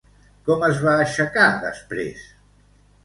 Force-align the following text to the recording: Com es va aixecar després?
Com 0.47 0.63
es 0.67 0.79
va 0.87 0.95
aixecar 1.03 1.47
després? 1.67 2.25